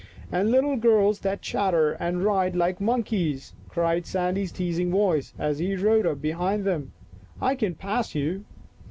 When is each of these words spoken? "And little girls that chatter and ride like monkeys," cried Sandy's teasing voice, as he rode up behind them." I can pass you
"And 0.31 0.49
little 0.49 0.77
girls 0.77 1.19
that 1.19 1.43
chatter 1.43 1.91
and 1.91 2.23
ride 2.25 2.55
like 2.55 2.81
monkeys," 2.81 3.53
cried 3.69 4.07
Sandy's 4.07 4.51
teasing 4.51 4.89
voice, 4.89 5.31
as 5.37 5.59
he 5.59 5.75
rode 5.75 6.07
up 6.07 6.19
behind 6.23 6.65
them." 6.65 6.91
I 7.39 7.53
can 7.53 7.75
pass 7.75 8.15
you 8.15 8.43